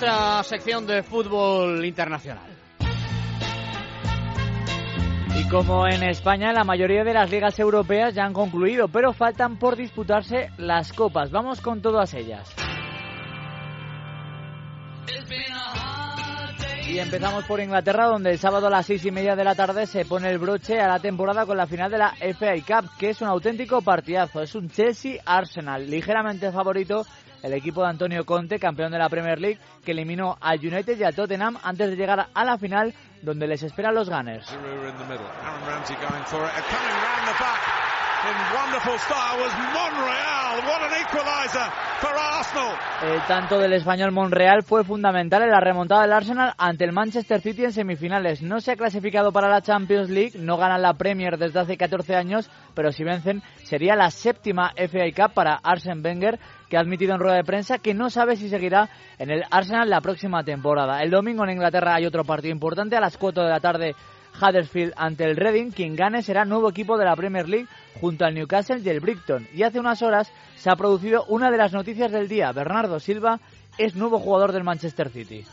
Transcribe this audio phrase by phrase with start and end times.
[0.00, 2.46] nuestra sección de fútbol internacional.
[5.36, 9.58] Y como en España, la mayoría de las ligas europeas ya han concluido, pero faltan
[9.58, 11.32] por disputarse las copas.
[11.32, 12.54] Vamos con todas ellas.
[16.88, 19.86] Y empezamos por Inglaterra, donde el sábado a las seis y media de la tarde
[19.86, 23.10] se pone el broche a la temporada con la final de la FA Cup, que
[23.10, 24.40] es un auténtico partidazo.
[24.40, 27.04] Es un Chelsea-Arsenal, ligeramente favorito
[27.42, 31.04] el equipo de Antonio Conte, campeón de la Premier League, que eliminó al United y
[31.04, 34.46] al Tottenham antes de llegar a la final, donde les esperan los Gunners.
[43.02, 47.40] El tanto del español Monreal fue fundamental en la remontada del Arsenal ante el Manchester
[47.40, 48.42] City en semifinales.
[48.42, 52.16] No se ha clasificado para la Champions League, no ganan la Premier desde hace 14
[52.16, 56.38] años, pero si vencen sería la séptima FA Cup para Arsene Wenger,
[56.68, 59.88] que ha admitido en rueda de prensa que no sabe si seguirá en el Arsenal
[59.88, 61.02] la próxima temporada.
[61.02, 63.94] El domingo en Inglaterra hay otro partido importante a las 4 de la tarde.
[64.40, 67.68] Huddersfield ante el Reading, quien gane será nuevo equipo de la Premier League
[68.00, 69.46] junto al Newcastle y el Brighton.
[69.54, 72.52] Y hace unas horas se ha producido una de las noticias del día.
[72.52, 73.40] Bernardo Silva
[73.78, 75.44] es nuevo jugador del Manchester City.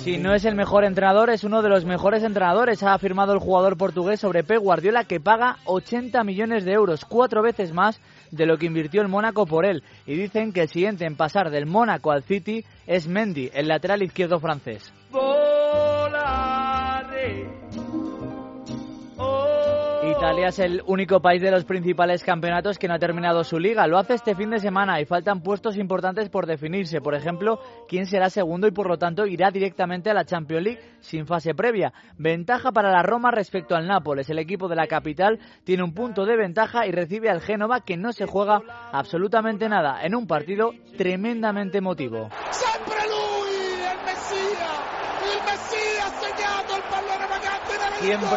[0.00, 3.38] Si no es el mejor entrenador, es uno de los mejores entrenadores, ha afirmado el
[3.38, 8.46] jugador portugués sobre Pep Guardiola, que paga 80 millones de euros, cuatro veces más de
[8.46, 9.82] lo que invirtió el Mónaco por él.
[10.06, 14.02] Y dicen que el siguiente en pasar del Mónaco al City es Mendy, el lateral
[14.02, 14.92] izquierdo francés.
[20.10, 23.86] Italia es el único país de los principales campeonatos que no ha terminado su liga.
[23.86, 27.00] Lo hace este fin de semana y faltan puestos importantes por definirse.
[27.00, 30.80] Por ejemplo, quién será segundo y por lo tanto irá directamente a la Champions League
[30.98, 31.92] sin fase previa.
[32.18, 34.28] Ventaja para la Roma respecto al Nápoles.
[34.30, 37.96] El equipo de la capital tiene un punto de ventaja y recibe al Génova que
[37.96, 38.60] no se juega
[38.92, 42.30] absolutamente nada en un partido tremendamente emotivo.
[42.50, 42.99] Siempre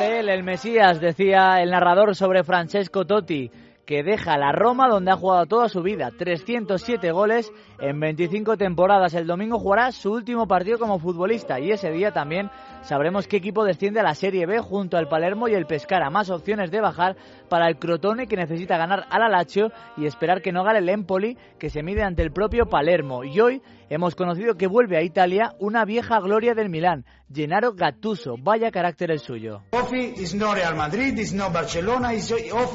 [0.01, 3.49] él, el Mesías, decía el narrador sobre Francesco Totti,
[3.85, 9.13] que deja la Roma donde ha jugado toda su vida, 307 goles en 25 temporadas.
[9.13, 12.49] El domingo jugará su último partido como futbolista y ese día también
[12.81, 16.09] sabremos qué equipo desciende a la Serie B junto al Palermo y el Pescara.
[16.09, 17.17] Más opciones de bajar
[17.49, 21.37] para el Crotone que necesita ganar al Alacho y esperar que no gane el Empoli
[21.59, 23.23] que se mide ante el propio Palermo.
[23.25, 28.35] Y hoy hemos conocido que vuelve a Italia una vieja gloria del Milán, Gennaro Gattuso.
[28.39, 29.61] Vaya carácter el suyo.
[29.93, 32.33] Is Real Madrid, is no Barcelona, is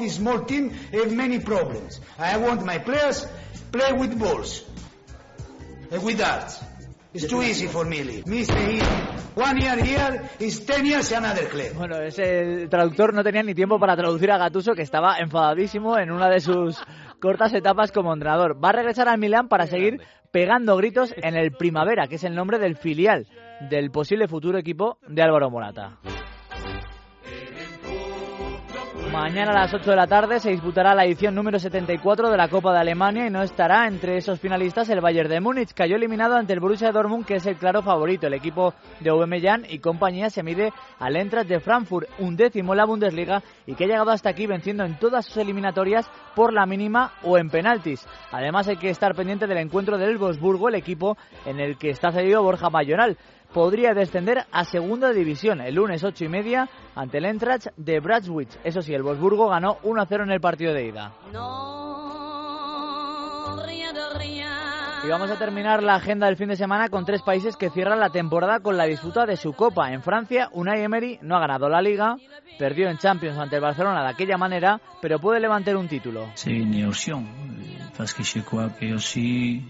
[0.09, 0.71] small team
[1.03, 2.01] have many problems.
[2.17, 3.27] I want my players
[3.71, 4.63] play with balls.
[5.91, 6.53] And with that.
[7.11, 8.21] It's too easy for me.
[9.33, 11.73] One year here is ten years another club.
[11.75, 16.11] Bueno, ese traductor no tenía ni tiempo para traducir a Gattuso que estaba enfadadísimo en
[16.11, 16.77] una de sus
[17.19, 18.63] cortas etapas como entrenador.
[18.63, 22.35] Va a regresar al Milán para seguir pegando gritos en el Primavera, que es el
[22.35, 23.25] nombre del filial
[23.71, 25.97] del posible futuro equipo de Álvaro Morata.
[29.11, 32.47] Mañana a las 8 de la tarde se disputará la edición número 74 de la
[32.47, 35.73] Copa de Alemania y no estará entre esos finalistas el Bayern de Múnich.
[35.73, 38.27] Cayó eliminado ante el Borussia Dortmund, que es el claro favorito.
[38.27, 42.77] El equipo de Aubameyang y compañía se mide al Eintracht de Frankfurt, un décimo en
[42.77, 46.67] la Bundesliga y que ha llegado hasta aquí venciendo en todas sus eliminatorias por la
[46.67, 48.05] mínima o en penaltis.
[48.31, 51.17] Además hay que estar pendiente del encuentro del Wolfsburgo, el equipo
[51.47, 53.17] en el que está cedido Borja Mayoral
[53.53, 58.57] podría descender a segunda división el lunes ocho y media ante el Eintracht de Bradswich.
[58.63, 61.13] Eso sí, el Wolfsburgo ganó 1-0 en el partido de ida.
[65.01, 68.01] Y vamos a terminar la agenda del fin de semana con tres países que cierran
[68.01, 69.93] la temporada con la disputa de su Copa.
[69.93, 72.17] En Francia, Unai Emery no ha ganado la Liga,
[72.57, 76.27] perdió en Champions ante el Barcelona de aquella manera, pero puede levantar un título.
[76.33, 77.25] Sí, une opción,
[77.99, 79.61] parce que je crois que aussi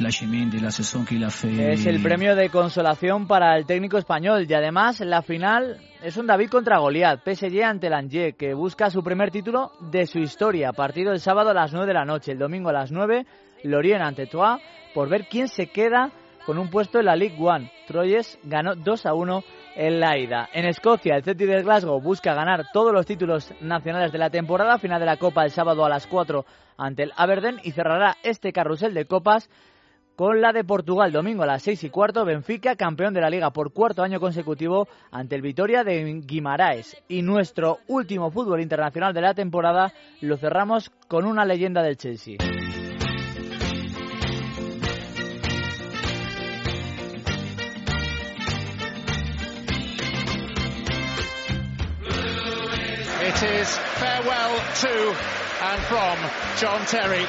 [0.00, 1.74] la de la saison qu'il a fait...
[1.74, 6.26] Es el premio de consolación para el técnico español y además la final es un
[6.26, 10.72] David contra Goliat, PSG ante Lange, que busca su primer título de su historia.
[10.72, 13.26] Partido el sábado a las 9 de la noche, el domingo a las 9
[13.64, 14.62] Lorient ante Troyes
[14.94, 16.12] por ver quién se queda
[16.46, 17.70] con un puesto en la League One.
[17.86, 19.44] Troyes ganó 2 a 1
[19.76, 20.48] en la ida.
[20.52, 24.78] En Escocia, el Celtic de Glasgow busca ganar todos los títulos nacionales de la temporada,
[24.78, 26.44] final de la Copa el sábado a las 4
[26.76, 29.48] ante el Aberdeen y cerrará este carrusel de copas
[30.16, 33.50] con la de Portugal domingo a las 6 y cuarto, Benfica, campeón de la liga
[33.50, 37.02] por cuarto año consecutivo ante el Vitoria de Guimaraes.
[37.08, 42.36] Y nuestro último fútbol internacional de la temporada lo cerramos con una leyenda del Chelsea.
[53.44, 53.68] Is
[54.00, 55.14] farewell to
[55.62, 56.16] and from
[56.58, 57.24] John Terry,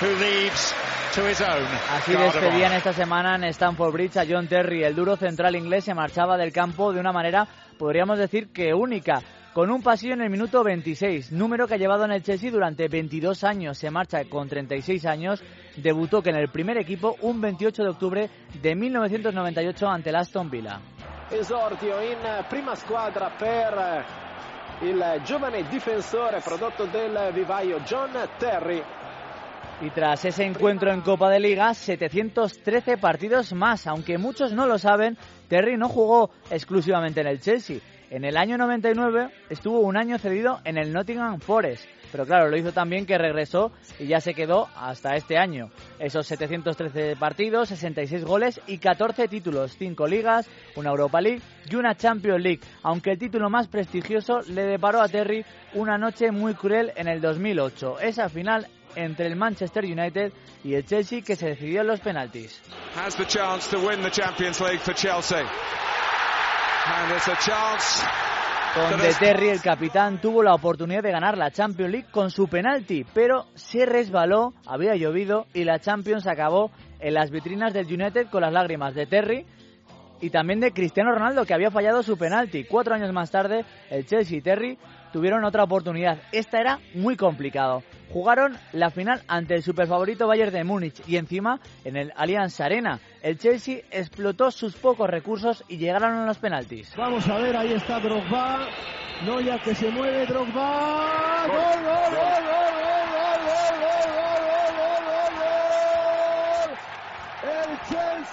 [0.00, 0.74] who leaves
[1.14, 1.66] to his own.
[1.90, 2.78] Así despedían Honor.
[2.78, 4.82] esta semana en Stamford Bridge a John Terry.
[4.84, 7.46] El duro central inglés se marchaba del campo de una manera,
[7.78, 9.20] podríamos decir que única,
[9.52, 12.88] con un pasillo en el minuto 26, número que ha llevado en el Chelsea durante
[12.88, 13.76] 22 años.
[13.76, 15.42] Se marcha con 36 años,
[15.76, 18.30] debutó que en el primer equipo un 28 de octubre
[18.60, 20.80] de 1998 ante el Aston Villa.
[21.30, 22.16] esordio in
[22.48, 24.27] prima squadra per
[24.80, 28.82] il giovane difensore prodotto del vivaio John Terry.
[29.80, 33.86] Y tras ese encuentro en Copa de Liga, 713 partidos más.
[33.86, 35.16] Aunque muchos no lo saben,
[35.48, 37.78] Terry no jugó exclusivamente en el Chelsea.
[38.10, 41.84] En el año 99 estuvo un año cedido en el Nottingham Forest.
[42.10, 45.70] Pero claro, lo hizo también que regresó y ya se quedó hasta este año.
[45.98, 51.94] Esos 713 partidos, 66 goles y 14 títulos, 5 ligas, una Europa League y una
[51.94, 52.60] Champions League.
[52.82, 55.44] Aunque el título más prestigioso le deparó a Terry
[55.74, 58.00] una noche muy cruel en el 2008.
[58.00, 60.32] Esa final entre el Manchester United
[60.64, 62.62] y el Chelsea que se decidió en los penaltis.
[63.28, 63.76] chance
[64.10, 65.38] Champions League Chelsea.
[65.38, 65.88] And it's a chance.
[68.74, 73.04] Donde Terry, el capitán, tuvo la oportunidad de ganar la Champions League con su penalti,
[73.12, 76.70] pero se resbaló, había llovido y la Champions acabó
[77.00, 79.46] en las vitrinas del United con las lágrimas de Terry
[80.20, 82.64] y también de Cristiano Ronaldo, que había fallado su penalti.
[82.64, 84.78] Cuatro años más tarde, el Chelsea y Terry
[85.12, 86.18] tuvieron otra oportunidad.
[86.32, 87.82] Esta era muy complicado.
[88.12, 93.00] Jugaron la final ante el superfavorito Bayern de Múnich y encima en el Allianz Arena.
[93.22, 96.94] El Chelsea explotó sus pocos recursos y llegaron a los penaltis.
[96.96, 98.66] Vamos a ver, ahí está Drogba.
[99.26, 101.46] Noya que se mueve, Drogba.
[101.46, 102.47] ¡Gol, gol, gol, gol, gol,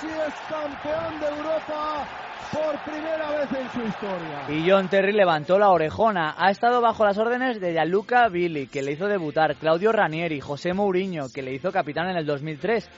[0.02, 2.08] Chelsea es campeón de Europa
[2.52, 4.46] por primera vez en su historia.
[4.50, 6.36] Y John Terry levantó la orejona.
[6.38, 10.74] Ha estado bajo las órdenes de Gianluca Billy, que le hizo debutar, Claudio Ranieri, José
[10.74, 12.90] Mourinho, que le hizo capitán en el 2003,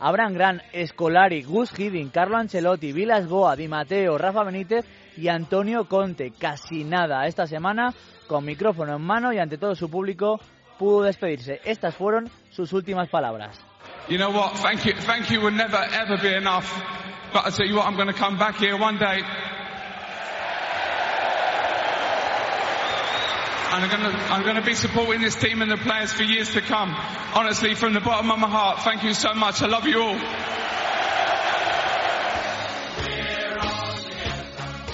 [0.00, 4.84] Abraham Grant, Scolari, Gus Hiddink, Carlo Ancelotti, Vilas Boa, Di Matteo, Rafa Benítez
[5.16, 6.32] y Antonio Conte.
[6.38, 7.92] Casi nada esta semana,
[8.26, 10.38] con micrófono en mano y ante todo su público,
[10.78, 11.60] pudo despedirse.
[11.64, 13.65] Estas fueron sus últimas palabras.
[14.08, 14.58] You know what?
[14.58, 16.72] Thank you, thank you will never ever be enough.
[17.32, 19.20] But I tell you what, I'm going to come back here one day.
[23.72, 26.22] And I'm going to, I'm going to be supporting this team and the players for
[26.22, 26.94] years to come.
[27.34, 29.60] Honestly, from the bottom of my heart, thank you so much.
[29.60, 30.14] I love you all.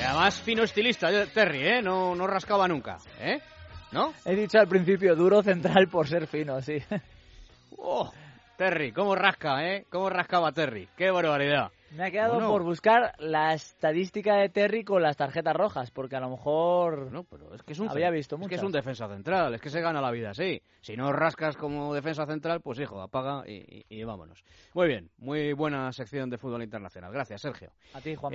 [0.00, 1.82] Y además, fino estilista, Terry, ¿eh?
[1.82, 3.40] No, no rascaba nunca, ¿eh?
[3.92, 4.14] ¿No?
[4.24, 6.82] He dicho al principio duro central por ser fino, sí.
[7.76, 8.10] Oh,
[8.62, 9.86] Terry, cómo rasca, ¿eh?
[9.90, 10.88] Cómo rascaba Terry.
[10.96, 11.72] Qué barbaridad.
[11.96, 12.48] Me ha quedado Bueno.
[12.48, 17.24] por buscar la estadística de Terry con las tarjetas rojas, porque a lo mejor No,
[17.24, 18.58] pero es que es un había visto es que muchas.
[18.60, 20.62] es un defensa central, es que se gana la vida así.
[20.80, 24.44] Si no rascas como defensa central, pues hijo, apaga y, y- y vámonos.
[24.74, 27.12] Muy bien, muy buena sección de fútbol internacional.
[27.12, 27.72] Gracias, Sergio.
[27.94, 28.30] A ti, Juan.